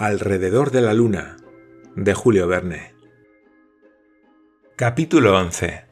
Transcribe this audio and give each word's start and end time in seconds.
Alrededor 0.00 0.70
de 0.70 0.80
la 0.80 0.94
Luna, 0.94 1.36
de 1.94 2.14
Julio 2.14 2.48
Verne. 2.48 2.94
Capítulo 4.74 5.36
11. 5.36 5.84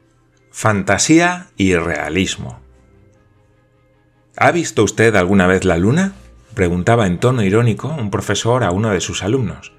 Fantasía 0.49 1.49
y 1.57 1.75
realismo. 1.75 2.59
¿Ha 4.35 4.51
visto 4.51 4.83
usted 4.83 5.15
alguna 5.15 5.45
vez 5.45 5.63
la 5.63 5.77
Luna? 5.77 6.13
preguntaba 6.55 7.05
en 7.05 7.19
tono 7.19 7.43
irónico 7.43 7.89
un 7.89 8.09
profesor 8.09 8.63
a 8.63 8.71
uno 8.71 8.89
de 8.89 8.99
sus 8.99 9.21
alumnos. 9.21 9.73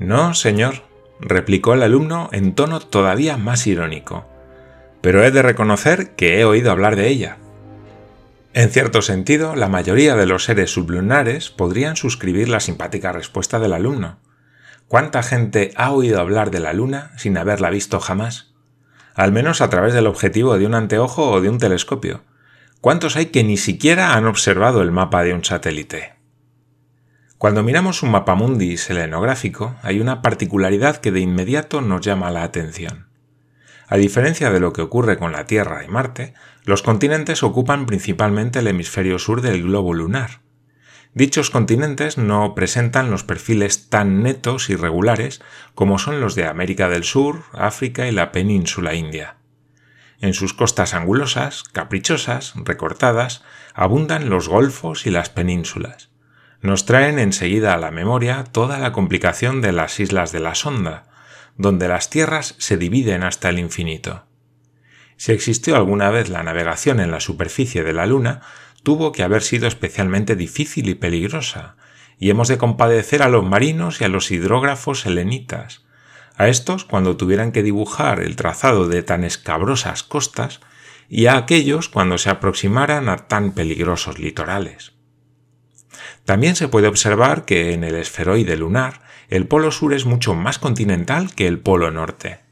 No, 0.00 0.34
señor, 0.34 0.82
replicó 1.20 1.74
el 1.74 1.84
alumno 1.84 2.28
en 2.32 2.56
tono 2.56 2.80
todavía 2.80 3.36
más 3.36 3.68
irónico, 3.68 4.26
pero 5.00 5.22
he 5.22 5.30
de 5.30 5.42
reconocer 5.42 6.16
que 6.16 6.40
he 6.40 6.44
oído 6.44 6.72
hablar 6.72 6.96
de 6.96 7.06
ella. 7.06 7.38
En 8.56 8.70
cierto 8.70 9.02
sentido, 9.02 9.54
la 9.54 9.68
mayoría 9.68 10.16
de 10.16 10.24
los 10.24 10.44
seres 10.44 10.70
sublunares 10.70 11.50
podrían 11.50 11.94
suscribir 11.94 12.48
la 12.48 12.58
simpática 12.58 13.12
respuesta 13.12 13.58
del 13.58 13.74
alumno. 13.74 14.18
¿Cuánta 14.88 15.22
gente 15.22 15.72
ha 15.76 15.92
oído 15.92 16.22
hablar 16.22 16.50
de 16.50 16.60
la 16.60 16.72
Luna 16.72 17.12
sin 17.18 17.36
haberla 17.36 17.68
visto 17.68 18.00
jamás? 18.00 18.54
Al 19.14 19.30
menos 19.30 19.60
a 19.60 19.68
través 19.68 19.92
del 19.92 20.06
objetivo 20.06 20.56
de 20.56 20.64
un 20.64 20.74
anteojo 20.74 21.32
o 21.32 21.42
de 21.42 21.50
un 21.50 21.58
telescopio. 21.58 22.22
¿Cuántos 22.80 23.16
hay 23.16 23.26
que 23.26 23.44
ni 23.44 23.58
siquiera 23.58 24.14
han 24.14 24.26
observado 24.26 24.80
el 24.80 24.90
mapa 24.90 25.22
de 25.22 25.34
un 25.34 25.44
satélite? 25.44 26.14
Cuando 27.36 27.62
miramos 27.62 28.02
un 28.02 28.10
mapamundi 28.10 28.78
selenográfico, 28.78 29.76
hay 29.82 30.00
una 30.00 30.22
particularidad 30.22 30.96
que 30.96 31.12
de 31.12 31.20
inmediato 31.20 31.82
nos 31.82 32.00
llama 32.00 32.30
la 32.30 32.42
atención. 32.42 33.06
A 33.88 33.98
diferencia 33.98 34.50
de 34.50 34.60
lo 34.60 34.72
que 34.72 34.82
ocurre 34.82 35.16
con 35.16 35.30
la 35.30 35.44
Tierra 35.46 35.84
y 35.84 35.88
Marte, 35.88 36.34
los 36.66 36.82
continentes 36.82 37.44
ocupan 37.44 37.86
principalmente 37.86 38.58
el 38.58 38.66
hemisferio 38.66 39.20
sur 39.20 39.40
del 39.40 39.62
globo 39.62 39.94
lunar. 39.94 40.40
Dichos 41.14 41.48
continentes 41.48 42.18
no 42.18 42.56
presentan 42.56 43.08
los 43.08 43.22
perfiles 43.22 43.88
tan 43.88 44.24
netos 44.24 44.68
y 44.68 44.74
regulares 44.74 45.40
como 45.76 46.00
son 46.00 46.20
los 46.20 46.34
de 46.34 46.44
América 46.44 46.88
del 46.88 47.04
Sur, 47.04 47.44
África 47.52 48.08
y 48.08 48.10
la 48.10 48.32
península 48.32 48.94
india. 48.94 49.36
En 50.20 50.34
sus 50.34 50.54
costas 50.54 50.92
angulosas, 50.92 51.62
caprichosas, 51.62 52.54
recortadas, 52.56 53.44
abundan 53.72 54.28
los 54.28 54.48
golfos 54.48 55.06
y 55.06 55.10
las 55.10 55.30
penínsulas. 55.30 56.10
Nos 56.62 56.84
traen 56.84 57.20
enseguida 57.20 57.74
a 57.74 57.78
la 57.78 57.92
memoria 57.92 58.42
toda 58.42 58.78
la 58.78 58.90
complicación 58.90 59.60
de 59.60 59.70
las 59.70 60.00
islas 60.00 60.32
de 60.32 60.40
la 60.40 60.56
sonda, 60.56 61.04
donde 61.56 61.86
las 61.86 62.10
tierras 62.10 62.56
se 62.58 62.76
dividen 62.76 63.22
hasta 63.22 63.50
el 63.50 63.60
infinito. 63.60 64.25
Si 65.16 65.32
existió 65.32 65.76
alguna 65.76 66.10
vez 66.10 66.28
la 66.28 66.42
navegación 66.42 67.00
en 67.00 67.10
la 67.10 67.20
superficie 67.20 67.82
de 67.82 67.92
la 67.92 68.06
Luna, 68.06 68.42
tuvo 68.82 69.12
que 69.12 69.22
haber 69.22 69.42
sido 69.42 69.66
especialmente 69.66 70.36
difícil 70.36 70.88
y 70.88 70.94
peligrosa, 70.94 71.76
y 72.18 72.30
hemos 72.30 72.48
de 72.48 72.58
compadecer 72.58 73.22
a 73.22 73.28
los 73.28 73.44
marinos 73.44 74.00
y 74.00 74.04
a 74.04 74.08
los 74.08 74.30
hidrógrafos 74.30 75.06
helenitas, 75.06 75.84
a 76.36 76.48
estos 76.48 76.84
cuando 76.84 77.16
tuvieran 77.16 77.52
que 77.52 77.62
dibujar 77.62 78.20
el 78.20 78.36
trazado 78.36 78.88
de 78.88 79.02
tan 79.02 79.24
escabrosas 79.24 80.02
costas, 80.02 80.60
y 81.08 81.26
a 81.26 81.36
aquellos 81.36 81.88
cuando 81.88 82.18
se 82.18 82.30
aproximaran 82.30 83.08
a 83.08 83.16
tan 83.16 83.52
peligrosos 83.52 84.18
litorales. 84.18 84.92
También 86.24 86.56
se 86.56 86.68
puede 86.68 86.88
observar 86.88 87.44
que 87.44 87.72
en 87.72 87.84
el 87.84 87.94
esferoide 87.94 88.56
lunar 88.56 89.02
el 89.28 89.46
polo 89.46 89.70
sur 89.70 89.94
es 89.94 90.04
mucho 90.04 90.34
más 90.34 90.58
continental 90.58 91.34
que 91.34 91.46
el 91.46 91.58
polo 91.58 91.90
norte. 91.90 92.45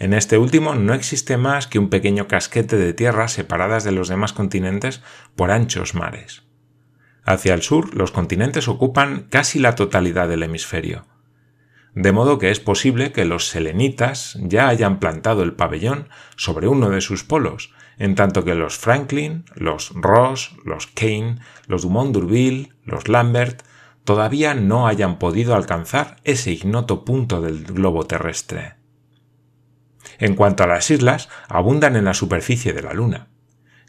En 0.00 0.14
este 0.14 0.38
último 0.38 0.74
no 0.74 0.94
existe 0.94 1.36
más 1.36 1.66
que 1.66 1.78
un 1.78 1.90
pequeño 1.90 2.26
casquete 2.26 2.78
de 2.78 2.94
tierras 2.94 3.32
separadas 3.32 3.84
de 3.84 3.92
los 3.92 4.08
demás 4.08 4.32
continentes 4.32 5.02
por 5.36 5.50
anchos 5.50 5.94
mares. 5.94 6.42
Hacia 7.22 7.52
el 7.52 7.60
sur, 7.60 7.94
los 7.94 8.10
continentes 8.10 8.66
ocupan 8.66 9.26
casi 9.28 9.58
la 9.58 9.74
totalidad 9.74 10.26
del 10.26 10.42
hemisferio. 10.42 11.04
De 11.94 12.12
modo 12.12 12.38
que 12.38 12.50
es 12.50 12.60
posible 12.60 13.12
que 13.12 13.26
los 13.26 13.48
selenitas 13.48 14.38
ya 14.40 14.68
hayan 14.68 15.00
plantado 15.00 15.42
el 15.42 15.52
pabellón 15.52 16.08
sobre 16.34 16.66
uno 16.66 16.88
de 16.88 17.02
sus 17.02 17.22
polos, 17.22 17.74
en 17.98 18.14
tanto 18.14 18.42
que 18.42 18.54
los 18.54 18.78
Franklin, 18.78 19.44
los 19.54 19.92
Ross, 19.94 20.56
los 20.64 20.86
Kane, 20.86 21.40
los 21.66 21.82
Dumont 21.82 22.14
d'Urville, 22.14 22.72
los 22.86 23.08
Lambert 23.08 23.64
todavía 24.04 24.54
no 24.54 24.86
hayan 24.86 25.18
podido 25.18 25.54
alcanzar 25.54 26.16
ese 26.24 26.52
ignoto 26.52 27.04
punto 27.04 27.42
del 27.42 27.64
globo 27.64 28.06
terrestre. 28.06 28.79
En 30.20 30.34
cuanto 30.36 30.62
a 30.62 30.66
las 30.66 30.90
islas, 30.90 31.28
abundan 31.48 31.96
en 31.96 32.04
la 32.04 32.14
superficie 32.14 32.72
de 32.72 32.82
la 32.82 32.92
Luna, 32.92 33.28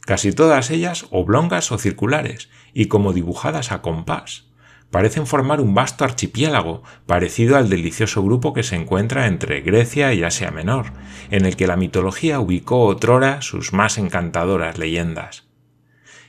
casi 0.05 0.31
todas 0.31 0.71
ellas 0.71 1.05
oblongas 1.11 1.71
o 1.71 1.77
circulares 1.77 2.49
y 2.73 2.87
como 2.87 3.13
dibujadas 3.13 3.71
a 3.71 3.81
compás. 3.81 4.45
Parecen 4.89 5.27
formar 5.27 5.61
un 5.61 5.73
vasto 5.73 6.03
archipiélago, 6.03 6.83
parecido 7.05 7.55
al 7.55 7.69
delicioso 7.69 8.23
grupo 8.23 8.53
que 8.53 8.63
se 8.63 8.75
encuentra 8.75 9.27
entre 9.27 9.61
Grecia 9.61 10.13
y 10.13 10.23
Asia 10.23 10.51
Menor, 10.51 10.87
en 11.29 11.45
el 11.45 11.55
que 11.55 11.67
la 11.67 11.77
mitología 11.77 12.39
ubicó 12.39 12.81
otrora 12.85 13.41
sus 13.41 13.71
más 13.71 13.97
encantadoras 13.97 14.77
leyendas. 14.77 15.50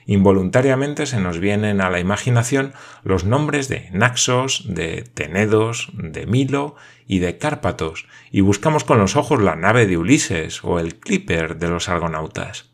Involuntariamente 0.06 1.06
se 1.06 1.20
nos 1.20 1.38
vienen 1.38 1.80
a 1.80 1.90
la 1.90 2.00
imaginación 2.00 2.72
los 3.04 3.24
nombres 3.24 3.68
de 3.68 3.88
Naxos, 3.92 4.64
de 4.66 5.02
Tenedos, 5.02 5.90
de 5.94 6.26
Milo 6.26 6.74
y 7.06 7.20
de 7.20 7.38
Cárpatos, 7.38 8.06
y 8.30 8.40
buscamos 8.40 8.84
con 8.84 8.98
los 8.98 9.16
ojos 9.16 9.40
la 9.40 9.56
nave 9.56 9.86
de 9.86 9.96
Ulises 9.96 10.64
o 10.64 10.80
el 10.80 10.96
Clipper 10.96 11.56
de 11.58 11.68
los 11.68 11.88
argonautas. 11.88 12.72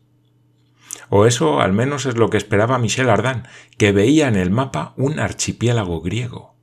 O 1.09 1.25
eso 1.25 1.59
al 1.59 1.73
menos 1.73 2.05
es 2.05 2.17
lo 2.17 2.29
que 2.29 2.37
esperaba 2.37 2.77
Michel 2.77 3.09
Ardan, 3.09 3.47
que 3.77 3.91
veía 3.91 4.27
en 4.27 4.35
el 4.35 4.51
mapa 4.51 4.93
un 4.95 5.19
archipiélago 5.19 6.01
griego. 6.01 6.55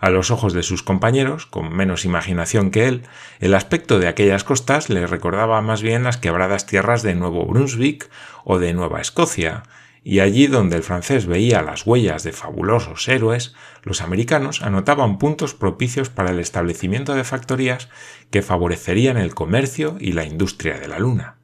A 0.00 0.10
los 0.10 0.32
ojos 0.32 0.52
de 0.52 0.64
sus 0.64 0.82
compañeros, 0.82 1.46
con 1.46 1.72
menos 1.72 2.04
imaginación 2.04 2.72
que 2.72 2.88
él, 2.88 3.02
el 3.38 3.54
aspecto 3.54 4.00
de 4.00 4.08
aquellas 4.08 4.42
costas 4.42 4.88
le 4.88 5.06
recordaba 5.06 5.62
más 5.62 5.80
bien 5.80 6.02
las 6.02 6.16
quebradas 6.16 6.66
tierras 6.66 7.02
de 7.02 7.14
Nuevo 7.14 7.46
Brunswick 7.46 8.10
o 8.44 8.58
de 8.58 8.72
Nueva 8.74 9.00
Escocia, 9.00 9.62
y 10.04 10.20
allí 10.20 10.48
donde 10.48 10.76
el 10.76 10.82
francés 10.82 11.26
veía 11.26 11.62
las 11.62 11.86
huellas 11.86 12.24
de 12.24 12.32
fabulosos 12.32 13.06
héroes, 13.08 13.54
los 13.82 14.00
americanos 14.00 14.62
anotaban 14.62 15.18
puntos 15.18 15.54
propicios 15.54 16.10
para 16.10 16.30
el 16.30 16.40
establecimiento 16.40 17.14
de 17.14 17.24
factorías 17.24 17.88
que 18.30 18.42
favorecerían 18.42 19.16
el 19.16 19.34
comercio 19.34 19.96
y 20.00 20.12
la 20.12 20.24
industria 20.24 20.78
de 20.78 20.88
la 20.88 20.98
Luna. 20.98 21.36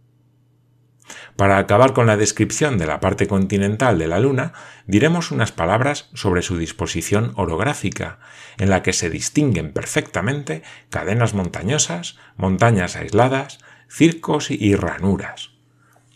Para 1.36 1.58
acabar 1.58 1.92
con 1.92 2.08
la 2.08 2.16
descripción 2.16 2.78
de 2.78 2.86
la 2.86 2.98
parte 2.98 3.28
continental 3.28 3.96
de 3.96 4.08
la 4.08 4.18
Luna, 4.18 4.54
diremos 4.86 5.30
unas 5.30 5.52
palabras 5.52 6.10
sobre 6.14 6.42
su 6.42 6.58
disposición 6.58 7.32
orográfica, 7.36 8.18
en 8.58 8.70
la 8.70 8.82
que 8.82 8.92
se 8.92 9.08
distinguen 9.08 9.72
perfectamente 9.72 10.64
cadenas 10.90 11.34
montañosas, 11.34 12.18
montañas 12.36 12.96
aisladas, 12.96 13.60
circos 13.88 14.50
y 14.50 14.74
ranuras. 14.74 15.57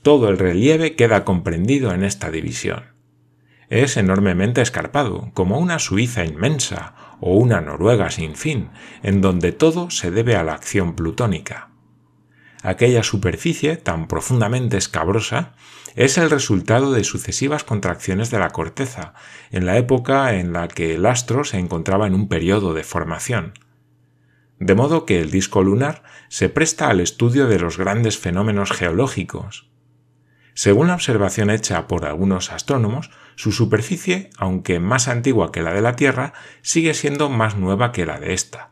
Todo 0.03 0.29
el 0.29 0.39
relieve 0.39 0.97
queda 0.97 1.25
comprendido 1.25 1.93
en 1.93 2.03
esta 2.03 2.33
división. 2.33 2.93
Es 3.69 3.97
enormemente 3.97 4.61
escarpado, 4.61 5.31
como 5.33 5.59
una 5.59 5.79
Suiza 5.79 6.25
inmensa 6.25 6.95
o 7.21 7.37
una 7.37 7.61
Noruega 7.61 8.11
sin 8.11 8.35
fin, 8.35 8.71
en 9.05 9.21
donde 9.21 9.53
todo 9.53 9.91
se 9.91 10.11
debe 10.11 10.35
a 10.35 10.43
la 10.43 10.55
acción 10.55 10.97
plutónica. 10.97 11.71
Aquella 12.65 13.05
superficie 13.05 13.77
tan 13.77 14.09
profundamente 14.09 14.77
escabrosa 14.77 15.55
es 15.95 16.19
el 16.19 16.31
resultado 16.31 16.93
de 16.93 17.05
sucesivas 17.05 17.63
contracciones 17.63 18.31
de 18.31 18.41
la 18.41 18.51
corteza, 18.51 19.15
en 19.53 19.67
la 19.67 19.79
época 19.79 20.35
en 20.35 20.53
la 20.53 20.67
que 20.67 20.97
el 20.97 21.07
astro 21.07 21.45
se 21.45 21.59
encontraba 21.59 22.09
en 22.09 22.15
un 22.15 22.29
periodo 22.29 22.75
de 22.75 22.83
formación. 22.83 23.55
De 24.59 24.75
modo 24.75 25.07
que 25.07 25.21
el 25.21 25.31
disco 25.31 25.63
lunar 25.63 26.03
se 26.29 26.49
presta 26.49 26.89
al 26.89 27.01
estudio 27.01 27.47
de 27.47 27.61
los 27.61 27.79
grandes 27.79 28.19
fenómenos 28.19 28.73
geológicos, 28.73 29.72
según 30.55 30.89
la 30.89 30.95
observación 30.95 31.51
hecha 31.51 31.87
por 31.87 32.05
algunos 32.05 32.53
astrónomos, 32.53 33.11
su 33.37 33.53
superficie, 33.53 34.31
aunque 34.37 34.81
más 34.81 35.09
antigua 35.09 35.53
que 35.53 35.63
la 35.63 35.73
de 35.73 35.81
la 35.81 35.97
Tierra, 35.97 36.33
sigue 36.61 36.95
siendo 36.95 37.29
más 37.29 37.57
nueva 37.57 37.93
que 37.93 38.07
la 38.07 38.21
de 38.21 38.35
esta. 38.35 38.71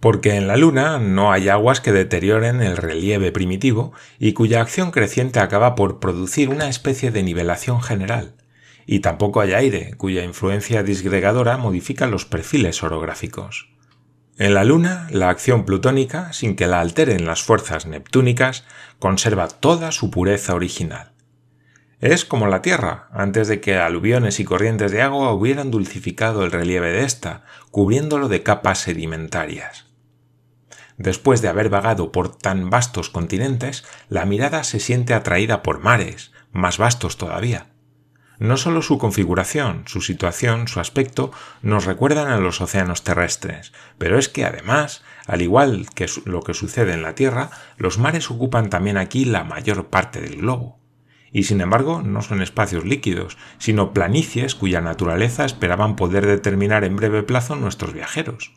Porque 0.00 0.34
en 0.34 0.46
la 0.46 0.56
Luna 0.56 0.98
no 0.98 1.32
hay 1.32 1.48
aguas 1.48 1.80
que 1.80 1.92
deterioren 1.92 2.60
el 2.62 2.76
relieve 2.76 3.32
primitivo 3.32 3.92
y 4.18 4.34
cuya 4.34 4.60
acción 4.60 4.90
creciente 4.90 5.40
acaba 5.40 5.74
por 5.74 6.00
producir 6.00 6.50
una 6.50 6.68
especie 6.68 7.10
de 7.10 7.22
nivelación 7.22 7.80
general, 7.80 8.36
y 8.86 9.00
tampoco 9.00 9.40
hay 9.40 9.52
aire 9.54 9.94
cuya 9.96 10.22
influencia 10.22 10.82
disgregadora 10.82 11.56
modifica 11.56 12.06
los 12.06 12.24
perfiles 12.24 12.82
orográficos. 12.82 13.75
En 14.38 14.52
la 14.52 14.64
Luna, 14.64 15.06
la 15.10 15.30
acción 15.30 15.64
plutónica, 15.64 16.34
sin 16.34 16.56
que 16.56 16.66
la 16.66 16.80
alteren 16.80 17.24
las 17.24 17.42
fuerzas 17.42 17.86
neptúnicas, 17.86 18.64
conserva 18.98 19.48
toda 19.48 19.92
su 19.92 20.10
pureza 20.10 20.54
original. 20.54 21.12
Es 22.00 22.26
como 22.26 22.46
la 22.46 22.60
Tierra, 22.60 23.08
antes 23.12 23.48
de 23.48 23.62
que 23.62 23.78
aluviones 23.78 24.38
y 24.38 24.44
corrientes 24.44 24.92
de 24.92 25.00
agua 25.00 25.32
hubieran 25.32 25.70
dulcificado 25.70 26.44
el 26.44 26.52
relieve 26.52 26.90
de 26.90 27.04
ésta, 27.04 27.44
cubriéndolo 27.70 28.28
de 28.28 28.42
capas 28.42 28.80
sedimentarias. 28.80 29.86
Después 30.98 31.40
de 31.40 31.48
haber 31.48 31.70
vagado 31.70 32.12
por 32.12 32.36
tan 32.36 32.68
vastos 32.68 33.08
continentes, 33.08 33.84
la 34.10 34.26
mirada 34.26 34.64
se 34.64 34.80
siente 34.80 35.14
atraída 35.14 35.62
por 35.62 35.80
mares, 35.80 36.32
más 36.52 36.76
vastos 36.76 37.16
todavía. 37.16 37.68
No 38.38 38.58
solo 38.58 38.82
su 38.82 38.98
configuración, 38.98 39.84
su 39.86 40.02
situación, 40.02 40.68
su 40.68 40.78
aspecto 40.78 41.30
nos 41.62 41.86
recuerdan 41.86 42.28
a 42.28 42.38
los 42.38 42.60
océanos 42.60 43.02
terrestres, 43.02 43.72
pero 43.96 44.18
es 44.18 44.28
que 44.28 44.44
además, 44.44 45.02
al 45.26 45.40
igual 45.40 45.86
que 45.94 46.06
lo 46.26 46.42
que 46.42 46.52
sucede 46.52 46.92
en 46.92 47.02
la 47.02 47.14
Tierra, 47.14 47.50
los 47.78 47.98
mares 47.98 48.30
ocupan 48.30 48.68
también 48.68 48.98
aquí 48.98 49.24
la 49.24 49.44
mayor 49.44 49.86
parte 49.86 50.20
del 50.20 50.36
globo. 50.36 50.78
Y 51.32 51.44
sin 51.44 51.60
embargo 51.60 52.02
no 52.02 52.22
son 52.22 52.42
espacios 52.42 52.84
líquidos, 52.84 53.38
sino 53.58 53.92
planicies 53.92 54.54
cuya 54.54 54.80
naturaleza 54.80 55.44
esperaban 55.44 55.96
poder 55.96 56.26
determinar 56.26 56.84
en 56.84 56.96
breve 56.96 57.22
plazo 57.22 57.56
nuestros 57.56 57.94
viajeros. 57.94 58.52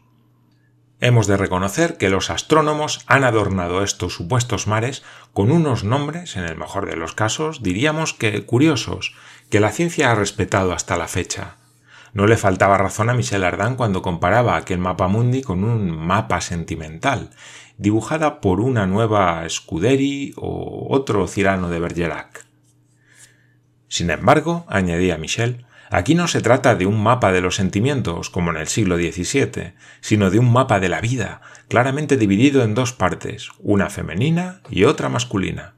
Hemos 1.01 1.27
de 1.27 1.37
reconocer 1.37 1.97
que 1.97 2.09
los 2.09 2.29
astrónomos 2.29 3.05
han 3.07 3.23
adornado 3.23 3.83
estos 3.83 4.13
supuestos 4.13 4.67
mares 4.67 5.03
con 5.31 5.49
unos 5.49 5.85
nombres, 5.85 6.35
en 6.35 6.43
el 6.43 6.57
mejor 6.57 6.89
de 6.89 6.97
los 6.97 7.13
casos, 7.13 7.63
diríamos 7.63 8.13
que 8.13 8.45
curiosos, 8.45 9.15
que 9.49 9.59
la 9.59 9.71
ciencia 9.71 10.11
ha 10.11 10.15
respetado 10.15 10.73
hasta 10.73 10.97
la 10.97 11.07
fecha. 11.07 11.55
No 12.13 12.27
le 12.27 12.37
faltaba 12.37 12.77
razón 12.77 13.09
a 13.09 13.13
Michel 13.13 13.43
Ardan 13.43 13.75
cuando 13.75 14.01
comparaba 14.01 14.55
aquel 14.55 14.79
mapa 14.79 15.07
mundi 15.07 15.41
con 15.41 15.63
un 15.63 15.91
mapa 15.91 16.41
sentimental, 16.41 17.31
dibujada 17.77 18.41
por 18.41 18.61
una 18.61 18.87
nueva 18.87 19.47
Scuderi 19.47 20.33
o 20.35 20.87
otro 20.89 21.27
Cirano 21.27 21.69
de 21.69 21.79
Bergerac. 21.79 22.45
Sin 23.87 24.09
embargo, 24.09 24.65
añadía 24.67 25.17
Michel, 25.17 25.65
Aquí 25.91 26.13
no 26.13 26.27
se 26.27 26.41
trata 26.41 26.75
de 26.75 26.85
un 26.85 27.01
mapa 27.01 27.31
de 27.31 27.41
los 27.41 27.55
sentimientos, 27.55 28.29
como 28.29 28.51
en 28.51 28.57
el 28.57 28.67
siglo 28.67 28.97
XVII, 28.97 29.73
sino 30.01 30.29
de 30.29 30.37
un 30.37 30.51
mapa 30.51 30.79
de 30.79 30.87
la 30.87 31.01
vida, 31.01 31.41
claramente 31.67 32.15
dividido 32.15 32.61
en 32.61 32.75
dos 32.75 32.93
partes, 32.93 33.49
una 33.57 33.89
femenina 33.89 34.61
y 34.69 34.83
otra 34.83 35.09
masculina. 35.09 35.73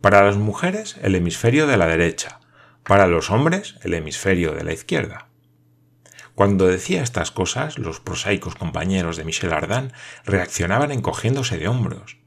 Para 0.00 0.24
las 0.24 0.36
mujeres, 0.36 0.96
el 1.02 1.16
hemisferio 1.16 1.66
de 1.66 1.76
la 1.76 1.88
derecha, 1.88 2.38
para 2.84 3.06
los 3.06 3.30
hombres, 3.30 3.76
el 3.82 3.94
hemisferio 3.94 4.52
de 4.52 4.64
la 4.64 4.72
izquierda. 4.72 5.28
Cuando 6.34 6.68
decía 6.68 7.02
estas 7.02 7.32
cosas, 7.32 7.78
los 7.78 8.00
prosaicos 8.00 8.54
compañeros 8.54 9.16
de 9.16 9.24
Michel 9.24 9.52
Ardan 9.52 9.92
reaccionaban 10.24 10.92
encogiéndose 10.92 11.58
de 11.58 11.66
hombros. 11.66 12.18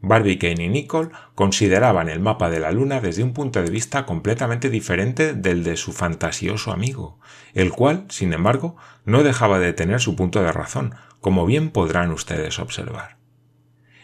Barbicane 0.00 0.64
y 0.64 0.68
Nicole 0.68 1.10
consideraban 1.36 2.08
el 2.08 2.18
mapa 2.18 2.50
de 2.50 2.58
la 2.58 2.72
Luna 2.72 3.00
desde 3.00 3.22
un 3.22 3.32
punto 3.32 3.62
de 3.62 3.70
vista 3.70 4.04
completamente 4.04 4.68
diferente 4.68 5.32
del 5.32 5.62
de 5.62 5.76
su 5.76 5.92
fantasioso 5.92 6.72
amigo, 6.72 7.20
el 7.54 7.70
cual, 7.70 8.06
sin 8.08 8.32
embargo, 8.32 8.76
no 9.04 9.22
dejaba 9.22 9.60
de 9.60 9.72
tener 9.72 10.00
su 10.00 10.16
punto 10.16 10.42
de 10.42 10.50
razón, 10.50 10.96
como 11.20 11.46
bien 11.46 11.70
podrán 11.70 12.10
ustedes 12.10 12.58
observar. 12.58 13.16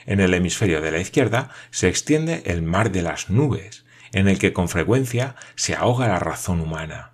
En 0.06 0.20
el 0.20 0.34
hemisferio 0.34 0.80
de 0.80 0.92
la 0.92 1.00
izquierda 1.00 1.50
se 1.72 1.88
extiende 1.88 2.44
el 2.46 2.62
mar 2.62 2.92
de 2.92 3.02
las 3.02 3.28
nubes, 3.28 3.84
en 4.12 4.28
el 4.28 4.38
que 4.38 4.52
con 4.52 4.68
frecuencia 4.68 5.36
se 5.54 5.74
ahoga 5.74 6.08
la 6.08 6.18
razón 6.18 6.60
humana. 6.60 7.12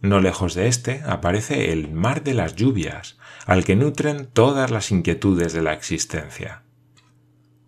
No 0.00 0.20
lejos 0.20 0.54
de 0.54 0.68
éste 0.68 1.02
aparece 1.06 1.72
el 1.72 1.90
mar 1.90 2.22
de 2.22 2.34
las 2.34 2.54
lluvias, 2.54 3.18
al 3.46 3.64
que 3.64 3.76
nutren 3.76 4.26
todas 4.26 4.70
las 4.70 4.90
inquietudes 4.90 5.52
de 5.52 5.62
la 5.62 5.72
existencia. 5.72 6.62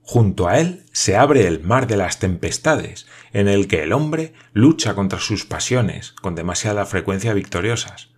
Junto 0.03 0.49
a 0.49 0.59
él 0.59 0.85
se 0.93 1.17
abre 1.17 1.47
el 1.47 1.63
mar 1.63 1.87
de 1.87 1.97
las 1.97 2.19
tempestades, 2.19 3.07
en 3.33 3.49
el 3.49 3.69
que 3.69 3.83
el 3.83 3.93
hombre 3.93 4.33
lucha 4.53 4.95
contra 4.95 5.21
sus 5.21 5.45
pasiones 5.45 6.13
con 6.21 6.35
demasiada 6.35 6.85
frecuencia 6.85 7.33
victoriosas. 7.33 8.11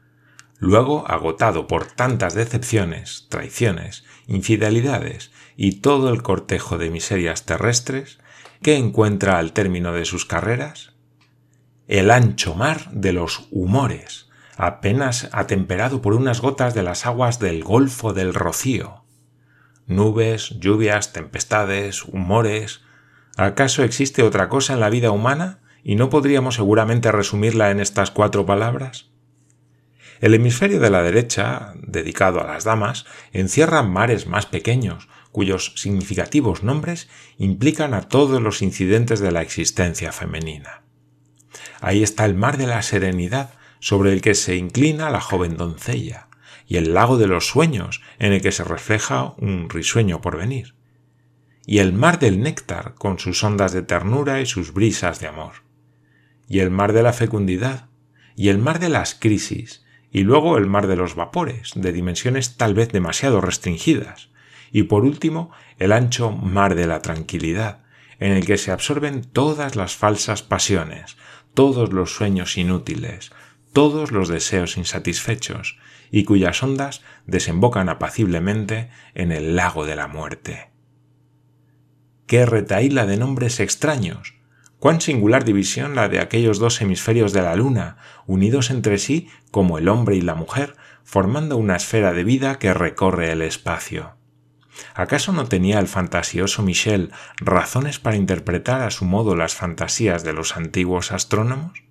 Luego, 0.58 1.06
agotado 1.06 1.66
por 1.66 1.86
tantas 1.86 2.34
decepciones, 2.34 3.26
traiciones, 3.28 4.04
infidelidades 4.26 5.32
y 5.56 5.80
todo 5.80 6.10
el 6.10 6.22
cortejo 6.22 6.78
de 6.78 6.88
miserias 6.88 7.44
terrestres, 7.44 8.20
¿qué 8.62 8.76
encuentra 8.76 9.38
al 9.38 9.52
término 9.52 9.92
de 9.92 10.04
sus 10.04 10.24
carreras? 10.24 10.94
El 11.88 12.10
ancho 12.10 12.54
mar 12.54 12.90
de 12.92 13.12
los 13.12 13.48
humores, 13.50 14.30
apenas 14.56 15.28
atemperado 15.32 16.00
por 16.00 16.14
unas 16.14 16.40
gotas 16.40 16.72
de 16.72 16.82
las 16.82 17.04
aguas 17.04 17.40
del 17.40 17.64
Golfo 17.64 18.12
del 18.12 18.32
Rocío, 18.32 19.04
nubes, 19.86 20.50
lluvias, 20.60 21.12
tempestades, 21.12 22.04
humores. 22.04 22.82
¿Acaso 23.36 23.82
existe 23.82 24.22
otra 24.22 24.48
cosa 24.48 24.74
en 24.74 24.80
la 24.80 24.90
vida 24.90 25.10
humana 25.10 25.60
y 25.82 25.96
no 25.96 26.08
podríamos 26.08 26.54
seguramente 26.54 27.10
resumirla 27.10 27.70
en 27.72 27.80
estas 27.80 28.12
cuatro 28.12 28.46
palabras? 28.46 29.10
El 30.20 30.34
hemisferio 30.34 30.78
de 30.78 30.90
la 30.90 31.02
derecha, 31.02 31.74
dedicado 31.82 32.40
a 32.40 32.46
las 32.46 32.62
damas, 32.62 33.06
encierra 33.32 33.82
mares 33.82 34.28
más 34.28 34.46
pequeños, 34.46 35.08
cuyos 35.32 35.72
significativos 35.76 36.62
nombres 36.62 37.08
implican 37.38 37.94
a 37.94 38.02
todos 38.02 38.40
los 38.40 38.62
incidentes 38.62 39.18
de 39.18 39.32
la 39.32 39.42
existencia 39.42 40.12
femenina. 40.12 40.82
Ahí 41.80 42.02
está 42.02 42.24
el 42.26 42.34
mar 42.34 42.58
de 42.58 42.66
la 42.66 42.82
serenidad, 42.82 43.54
sobre 43.80 44.12
el 44.12 44.20
que 44.20 44.36
se 44.36 44.54
inclina 44.56 45.10
la 45.10 45.20
joven 45.20 45.56
doncella, 45.56 46.28
y 46.68 46.76
el 46.76 46.94
lago 46.94 47.18
de 47.18 47.26
los 47.26 47.48
sueños, 47.48 48.00
en 48.18 48.32
el 48.32 48.40
que 48.40 48.52
se 48.52 48.62
refleja 48.62 49.34
un 49.38 49.68
risueño 49.68 50.20
porvenir, 50.20 50.74
y 51.66 51.78
el 51.78 51.92
mar 51.92 52.18
del 52.18 52.40
néctar, 52.40 52.94
con 52.94 53.18
sus 53.18 53.42
ondas 53.42 53.72
de 53.72 53.82
ternura 53.82 54.40
y 54.40 54.46
sus 54.46 54.72
brisas 54.72 55.18
de 55.18 55.26
amor, 55.26 55.64
y 56.46 56.60
el 56.60 56.70
mar 56.70 56.92
de 56.92 57.02
la 57.02 57.12
fecundidad, 57.12 57.88
y 58.36 58.48
el 58.48 58.58
mar 58.58 58.78
de 58.78 58.88
las 58.88 59.14
crisis, 59.14 59.84
y 60.10 60.22
luego 60.22 60.58
el 60.58 60.66
mar 60.66 60.86
de 60.86 60.96
los 60.96 61.14
vapores, 61.14 61.72
de 61.74 61.92
dimensiones 61.92 62.56
tal 62.56 62.74
vez 62.74 62.90
demasiado 62.90 63.40
restringidas, 63.40 64.31
y 64.72 64.84
por 64.84 65.04
último 65.04 65.50
el 65.78 65.92
ancho 65.92 66.32
mar 66.32 66.74
de 66.74 66.86
la 66.86 67.02
tranquilidad, 67.02 67.82
en 68.18 68.32
el 68.32 68.46
que 68.46 68.58
se 68.58 68.72
absorben 68.72 69.22
todas 69.22 69.76
las 69.76 69.94
falsas 69.94 70.42
pasiones, 70.42 71.16
todos 71.54 71.92
los 71.92 72.14
sueños 72.14 72.56
inútiles, 72.56 73.32
todos 73.72 74.10
los 74.10 74.28
deseos 74.28 74.76
insatisfechos, 74.76 75.78
y 76.10 76.24
cuyas 76.24 76.62
ondas 76.62 77.02
desembocan 77.26 77.88
apaciblemente 77.88 78.90
en 79.14 79.32
el 79.32 79.56
lago 79.56 79.86
de 79.86 79.96
la 79.96 80.08
muerte. 80.08 80.70
¡Qué 82.26 82.44
retaíla 82.46 83.06
de 83.06 83.16
nombres 83.16 83.60
extraños! 83.60 84.34
cuán 84.82 85.00
singular 85.00 85.44
división 85.44 85.94
la 85.94 86.08
de 86.08 86.18
aquellos 86.18 86.58
dos 86.58 86.80
hemisferios 86.82 87.32
de 87.32 87.40
la 87.40 87.54
luna, 87.54 87.98
unidos 88.26 88.68
entre 88.68 88.98
sí 88.98 89.28
como 89.52 89.78
el 89.78 89.88
hombre 89.88 90.16
y 90.16 90.22
la 90.22 90.34
mujer, 90.34 90.74
formando 91.04 91.56
una 91.56 91.76
esfera 91.76 92.12
de 92.12 92.24
vida 92.24 92.58
que 92.58 92.74
recorre 92.74 93.30
el 93.30 93.42
espacio. 93.42 94.16
¿Acaso 94.94 95.32
no 95.32 95.46
tenía 95.46 95.78
el 95.78 95.88
fantasioso 95.88 96.62
Michel 96.62 97.12
razones 97.36 97.98
para 97.98 98.16
interpretar 98.16 98.82
a 98.82 98.90
su 98.90 99.04
modo 99.04 99.36
las 99.36 99.54
fantasías 99.54 100.24
de 100.24 100.32
los 100.32 100.56
antiguos 100.56 101.12
astrónomos? 101.12 101.84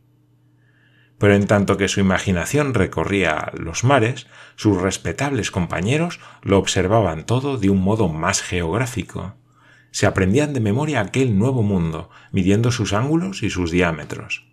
pero 1.21 1.35
en 1.35 1.45
tanto 1.45 1.77
que 1.77 1.87
su 1.87 1.99
imaginación 1.99 2.73
recorría 2.73 3.51
los 3.53 3.83
mares, 3.83 4.25
sus 4.55 4.81
respetables 4.81 5.51
compañeros 5.51 6.19
lo 6.41 6.57
observaban 6.57 7.27
todo 7.27 7.59
de 7.59 7.69
un 7.69 7.79
modo 7.79 8.09
más 8.09 8.41
geográfico. 8.41 9.35
Se 9.91 10.07
aprendían 10.07 10.51
de 10.53 10.61
memoria 10.61 10.99
aquel 10.99 11.37
nuevo 11.37 11.61
mundo, 11.61 12.09
midiendo 12.31 12.71
sus 12.71 12.93
ángulos 12.93 13.43
y 13.43 13.51
sus 13.51 13.69
diámetros. 13.69 14.50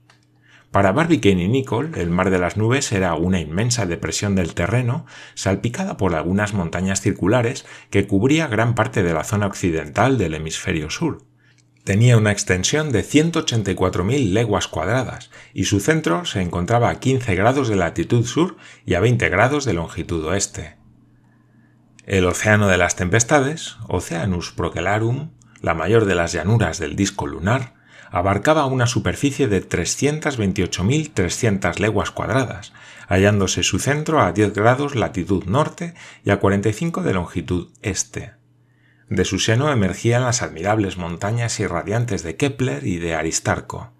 Para 0.71 0.93
Barbicane 0.93 1.45
y 1.45 1.49
Nicole, 1.49 2.01
el 2.01 2.11
mar 2.11 2.29
de 2.31 2.39
las 2.39 2.59
nubes 2.59 2.93
era 2.93 3.15
una 3.15 3.41
inmensa 3.41 3.87
depresión 3.87 4.35
del 4.35 4.55
terreno, 4.55 5.07
salpicada 5.35 5.97
por 5.97 6.15
algunas 6.15 6.53
montañas 6.53 7.01
circulares 7.01 7.65
que 7.89 8.07
cubría 8.07 8.49
gran 8.49 8.75
parte 8.75 9.03
de 9.03 9.15
la 9.15 9.25
zona 9.25 9.47
occidental 9.47 10.19
del 10.19 10.35
hemisferio 10.35 10.91
sur. 10.91 11.25
Tenía 11.85 12.19
una 12.19 12.33
extensión 12.33 12.93
de 12.93 13.03
184.000 13.03 14.33
leguas 14.33 14.69
cuadradas 14.69 15.31
y 15.55 15.65
su 15.65 15.81
centro 15.81 16.27
se 16.27 16.43
encontraba 16.43 16.91
a 16.91 17.01
15 17.01 17.35
grados 17.35 17.69
de 17.69 17.77
latitud 17.77 18.27
sur 18.27 18.59
y 18.85 18.93
a 18.93 19.01
20 19.01 19.27
grados 19.31 19.65
de 19.65 19.73
longitud 19.73 20.23
oeste. 20.27 20.77
El 22.05 22.27
Océano 22.27 22.69
de 22.69 22.77
las 22.77 22.95
Tempestades, 22.95 23.79
Oceanus 23.89 24.53
Procellarum, 24.53 25.31
la 25.63 25.73
mayor 25.73 26.05
de 26.05 26.15
las 26.15 26.33
llanuras 26.33 26.79
del 26.79 26.95
disco 26.95 27.27
lunar, 27.27 27.78
abarcaba 28.11 28.67
una 28.67 28.87
superficie 28.87 29.49
de 29.49 29.67
328.300 29.67 31.79
leguas 31.79 32.11
cuadradas, 32.11 32.75
hallándose 33.09 33.63
su 33.63 33.79
centro 33.79 34.21
a 34.21 34.33
10 34.33 34.53
grados 34.55 34.95
latitud 34.95 35.45
norte 35.45 35.95
y 36.25 36.31
a 36.31 36.39
45 36.39 37.03
de 37.03 37.15
longitud 37.15 37.71
este. 37.83 38.33
De 39.09 39.25
su 39.25 39.39
seno 39.39 39.73
emergían 39.73 40.25
las 40.25 40.43
admirables 40.43 40.99
montañas 40.99 41.59
irradiantes 41.61 42.23
de 42.23 42.37
Kepler 42.37 42.87
y 42.87 42.99
de 42.99 43.15
Aristarco. 43.15 43.95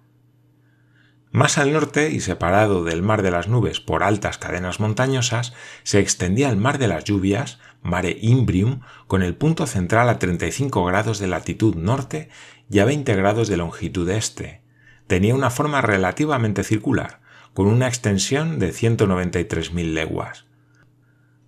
Más 1.31 1.59
al 1.59 1.73
norte 1.73 2.11
y 2.11 2.21
separado 2.21 2.85
del 2.85 3.03
mar 3.03 3.23
de 3.23 3.31
las 3.31 3.49
nubes 3.49 3.81
por 3.81 4.03
altas 4.03 4.39
cadenas 4.39 4.81
montañosas, 4.81 5.53
se 5.83 5.99
extendía 5.99 6.49
el 6.49 6.57
mar 6.57 6.79
de 6.79 6.89
las 6.89 7.05
lluvias, 7.05 7.59
Mare 7.83 8.17
Imbrium, 8.21 8.81
con 9.07 9.23
el 9.23 9.35
punto 9.35 9.67
central 9.67 10.09
a 10.09 10.19
35 10.19 10.85
grados 10.85 11.19
de 11.19 11.27
latitud 11.27 11.75
norte 11.75 12.31
y 12.71 12.79
a 12.79 12.87
20 12.87 13.15
grados 13.15 13.49
de 13.49 13.59
longitud 13.59 14.09
este. 14.09 14.63
Tenía 15.07 15.35
una 15.35 15.51
forma 15.51 15.83
relativamente 15.83 16.65
circular, 16.65 17.21
con 17.53 17.67
una 17.67 17.89
extensión 17.89 18.59
de 18.59 18.73
193.000 18.73 19.93
leguas. 19.93 20.47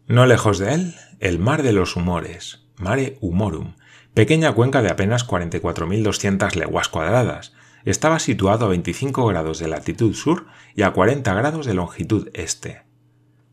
No 0.07 0.27
lejos 0.27 0.59
de 0.59 0.75
él, 0.75 0.95
el 1.21 1.39
mar 1.39 1.63
de 1.63 1.73
los 1.73 1.97
humores, 1.97 2.67
Mare 2.77 3.17
Humorum, 3.21 3.75
pequeña 4.13 4.53
cuenca 4.53 4.83
de 4.83 4.91
apenas 4.91 5.27
44.200 5.27 6.55
leguas 6.55 6.89
cuadradas, 6.89 7.55
estaba 7.85 8.19
situado 8.19 8.67
a 8.67 8.69
25 8.69 9.27
grados 9.27 9.59
de 9.59 9.69
latitud 9.69 10.15
sur 10.15 10.47
y 10.75 10.83
a 10.83 10.93
40 10.93 11.33
grados 11.35 11.67
de 11.67 11.75
longitud 11.75 12.29
este. 12.35 12.83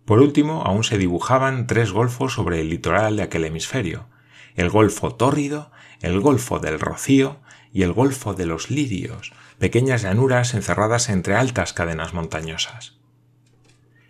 Por 0.05 0.19
último, 0.19 0.63
aún 0.63 0.83
se 0.83 0.97
dibujaban 0.97 1.67
tres 1.67 1.91
golfos 1.91 2.33
sobre 2.33 2.61
el 2.61 2.69
litoral 2.69 3.17
de 3.17 3.23
aquel 3.23 3.45
hemisferio, 3.45 4.07
el 4.55 4.69
Golfo 4.69 5.15
Tórrido, 5.15 5.71
el 6.01 6.19
Golfo 6.19 6.59
del 6.59 6.79
Rocío 6.79 7.39
y 7.73 7.83
el 7.83 7.93
Golfo 7.93 8.33
de 8.33 8.45
los 8.45 8.71
Lirios, 8.71 9.33
pequeñas 9.59 10.03
llanuras 10.03 10.53
encerradas 10.53 11.09
entre 11.09 11.35
altas 11.35 11.73
cadenas 11.73 12.13
montañosas. 12.13 12.97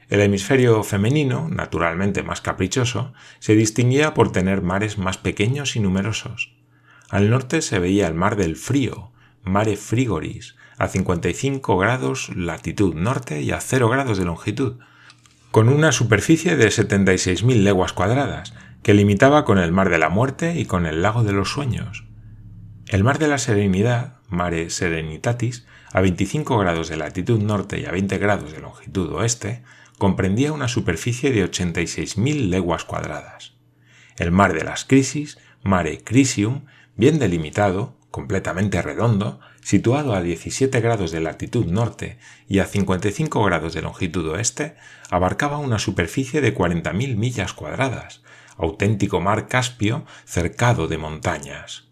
El 0.10 0.22
hemisferio 0.22 0.84
femenino, 0.84 1.50
naturalmente 1.50 2.24
más 2.24 2.40
caprichoso, 2.40 3.14
se 3.40 3.56
distinguía 3.56 4.14
por 4.14 4.32
tener 4.32 4.62
mares 4.62 4.98
más 4.98 5.18
pequeños 5.18 5.76
y 5.76 5.82
numerosos. 5.82 6.56
Al 7.10 7.30
norte 7.30 7.62
se 7.62 7.80
veía 7.80 8.08
el 8.08 8.14
mar 8.14 8.38
del 8.38 8.56
frío, 8.56 9.12
Mare 9.48 9.76
Frigoris, 9.76 10.56
a 10.78 10.88
55 10.88 11.78
grados 11.78 12.30
latitud 12.36 12.94
norte 12.96 13.42
y 13.42 13.52
a 13.52 13.60
0 13.60 13.90
grados 13.90 14.18
de 14.18 14.26
longitud, 14.26 14.78
con 15.52 15.70
una 15.70 15.92
superficie 15.92 16.56
de 16.56 16.68
76.000 16.68 17.64
leguas 17.64 17.94
cuadradas, 17.94 18.54
que 18.84 18.94
limitaba 18.94 19.44
con 19.44 19.58
el 19.58 19.72
Mar 19.72 19.90
de 19.90 19.98
la 19.98 20.10
Muerte 20.10 20.60
y 20.60 20.66
con 20.66 20.86
el 20.86 21.02
Lago 21.02 21.24
de 21.24 21.34
los 21.34 21.52
Sueños. 21.52 22.06
El 22.88 23.04
Mar 23.04 23.20
de 23.20 23.28
la 23.28 23.38
Serenidad, 23.38 24.18
Mare 24.30 24.70
Serenitatis, 24.70 25.66
a 25.92 26.02
25 26.02 26.58
grados 26.58 26.90
de 26.90 26.98
latitud 26.98 27.42
norte 27.42 27.80
y 27.80 27.86
a 27.86 27.92
20 27.92 28.18
grados 28.18 28.52
de 28.52 28.60
longitud 28.60 29.12
oeste, 29.14 29.64
comprendía 29.98 30.54
una 30.54 30.68
superficie 30.68 31.32
de 31.32 31.44
86.000 31.44 32.50
leguas 32.50 32.86
cuadradas. 32.86 33.56
El 34.18 34.32
Mar 34.32 34.54
de 34.54 34.64
las 34.64 34.86
Crisis, 34.86 35.38
Mare 35.64 36.04
Crisium, 36.04 36.66
bien 36.96 37.20
delimitado, 37.20 37.97
completamente 38.18 38.82
redondo, 38.82 39.40
situado 39.62 40.16
a 40.16 40.24
17 40.24 40.82
grados 40.82 41.12
de 41.12 41.20
latitud 41.20 41.68
norte 41.68 42.18
y 42.48 42.58
a 42.58 42.66
55 42.66 43.44
grados 43.44 43.76
de 43.76 43.84
longitud 43.84 44.28
oeste, 44.30 44.76
abarcaba 45.12 45.60
una 45.60 45.78
superficie 45.78 46.42
de 46.42 46.56
40.000 46.56 47.16
millas 47.16 47.54
cuadradas, 47.54 48.24
auténtico 48.58 49.22
mar 49.22 49.48
Caspio 49.48 50.04
cercado 50.26 50.88
de 50.88 50.98
montañas. 50.98 51.90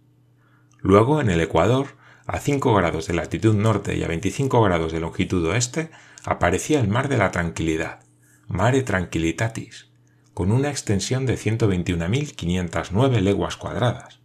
Luego, 0.79 1.22
en 1.22 1.29
el 1.29 1.41
Ecuador, 1.41 1.89
a 2.25 2.39
5 2.39 2.74
grados 2.74 3.05
de 3.05 3.13
latitud 3.13 3.53
norte 3.53 3.96
y 3.96 4.03
a 4.03 4.08
25 4.08 4.63
grados 4.63 4.94
de 4.94 5.01
longitud 5.01 5.46
oeste, 5.46 5.91
aparecía 6.24 6.79
el 6.79 6.88
mar 6.88 7.08
de 7.08 7.17
la 7.17 7.29
tranquilidad, 7.29 8.00
Mare 8.48 8.82
Tranquilitatis, 8.82 9.91
con 10.34 10.51
una 10.51 10.72
extensión 10.72 11.27
de 11.27 11.36
121.509 11.36 13.20
leguas 13.20 13.58
cuadradas. 13.58 14.25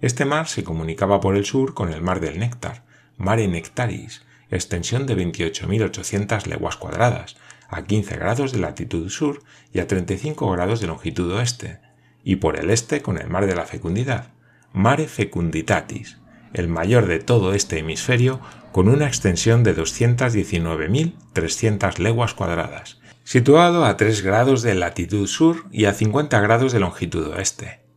Este 0.00 0.24
mar 0.24 0.46
se 0.46 0.62
comunicaba 0.62 1.20
por 1.20 1.36
el 1.36 1.44
sur 1.44 1.74
con 1.74 1.92
el 1.92 2.02
mar 2.02 2.20
del 2.20 2.38
Néctar, 2.38 2.84
Mare 3.16 3.48
Nectaris, 3.48 4.22
extensión 4.50 5.06
de 5.06 5.16
28.800 5.16 6.46
leguas 6.46 6.76
cuadradas, 6.76 7.36
a 7.68 7.82
15 7.82 8.16
grados 8.16 8.52
de 8.52 8.60
latitud 8.60 9.10
sur 9.10 9.42
y 9.72 9.80
a 9.80 9.86
35 9.86 10.50
grados 10.52 10.80
de 10.80 10.86
longitud 10.86 11.30
oeste, 11.32 11.80
y 12.22 12.36
por 12.36 12.58
el 12.58 12.70
este 12.70 13.02
con 13.02 13.18
el 13.18 13.28
mar 13.28 13.46
de 13.46 13.56
la 13.56 13.66
fecundidad, 13.66 14.28
Mare 14.72 15.08
Fecunditatis, 15.08 16.18
el 16.54 16.68
mayor 16.68 17.06
de 17.06 17.18
todo 17.18 17.52
este 17.52 17.78
hemisferio 17.78 18.40
con 18.72 18.88
una 18.88 19.06
extensión 19.06 19.62
de 19.64 19.76
219.300 19.76 21.98
leguas 21.98 22.32
cuadradas, 22.34 23.00
situado 23.24 23.84
a 23.84 23.96
3 23.96 24.22
grados 24.22 24.62
de 24.62 24.74
latitud 24.74 25.26
sur 25.26 25.64
y 25.72 25.86
a 25.86 25.92
50 25.92 26.38
grados 26.40 26.72
de 26.72 26.78
longitud 26.80 27.26
oeste. 27.28 27.87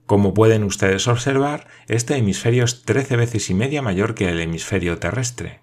Como 0.05 0.35
pueden 0.35 0.63
ustedes 0.63 1.07
observar, 1.07 1.65
este 1.87 2.17
hemisferio 2.17 2.65
es 2.65 2.83
trece 2.83 3.15
veces 3.15 3.49
y 3.49 3.55
media 3.55 3.81
mayor 3.81 4.13
que 4.13 4.29
el 4.29 4.39
hemisferio 4.39 4.99
terrestre. 4.99 5.61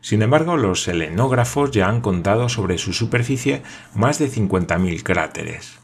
Sin 0.00 0.22
embargo, 0.22 0.56
los 0.56 0.84
selenógrafos 0.84 1.72
ya 1.72 1.88
han 1.88 2.02
contado 2.02 2.48
sobre 2.48 2.78
su 2.78 2.92
superficie 2.92 3.64
más 3.96 4.20
de 4.20 4.30
50.000 4.30 5.02
cráteres. 5.02 5.83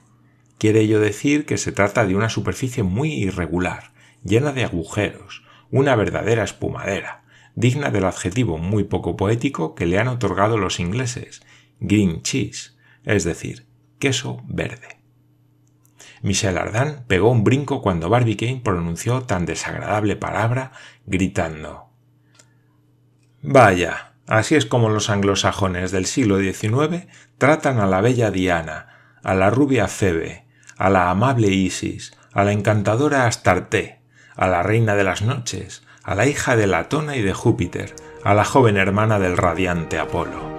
Quiere 0.61 0.81
ello 0.81 1.01
decir 1.01 1.47
que 1.47 1.57
se 1.57 1.73
trata 1.73 2.05
de 2.05 2.15
una 2.15 2.29
superficie 2.29 2.83
muy 2.83 3.15
irregular, 3.15 3.93
llena 4.23 4.53
de 4.53 4.63
agujeros, 4.63 5.43
una 5.71 5.97
verdadera 5.97 6.45
espumadera, 6.45 7.25
digna 7.55 7.89
del 7.89 8.05
adjetivo 8.05 8.59
muy 8.59 8.85
poco 8.85 9.17
poético 9.17 9.75
que 9.75 9.87
le 9.87 9.99
han 9.99 10.09
otorgado 10.09 10.59
los 10.59 10.79
ingleses, 10.79 11.41
green 11.79 12.21
cheese, 12.21 12.77
es 13.07 13.25
decir, 13.25 13.69
queso 13.99 14.43
verde. 14.49 15.01
Michel 16.21 16.59
Ardan 16.59 17.07
pegó 17.09 17.31
un 17.31 17.43
brinco 17.43 17.81
cuando 17.81 18.11
Barbicane 18.11 18.61
pronunció 18.63 19.23
tan 19.23 19.47
desagradable 19.47 20.15
palabra, 20.15 20.73
gritando 21.07 21.89
Vaya, 23.41 24.13
así 24.27 24.57
es 24.57 24.67
como 24.67 24.91
los 24.91 25.09
anglosajones 25.09 25.91
del 25.91 26.05
siglo 26.05 26.39
XIX 26.39 27.07
tratan 27.39 27.81
a 27.81 27.87
la 27.87 28.03
bella 28.03 28.31
Diana, 28.31 29.17
a 29.23 29.35
la 29.35 29.49
rubia 29.49 29.89
Febe, 29.89 30.50
a 30.81 30.89
la 30.89 31.11
amable 31.11 31.49
Isis, 31.49 32.17
a 32.33 32.43
la 32.43 32.53
encantadora 32.53 33.27
Astarte, 33.27 34.01
a 34.35 34.49
la 34.49 34.63
reina 34.63 34.95
de 34.95 35.05
las 35.05 35.21
noches, 35.21 35.83
a 36.03 36.15
la 36.15 36.27
hija 36.27 36.57
de 36.57 36.67
Latona 36.67 37.17
y 37.17 37.23
de 37.23 37.35
Júpiter, 37.35 37.95
a 38.25 38.33
la 38.33 38.47
joven 38.47 38.79
hermana 38.79 39.19
del 39.19 39.37
radiante 39.37 39.99
Apolo. 39.99 40.50